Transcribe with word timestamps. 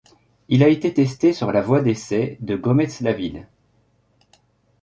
Il 0.49 0.63
a 0.63 0.67
été 0.67 0.91
testé 0.95 1.31
sur 1.31 1.51
la 1.51 1.61
voie 1.61 1.79
d'essai 1.83 2.37
de 2.39 2.55
Gometz-la-Ville. 2.55 3.45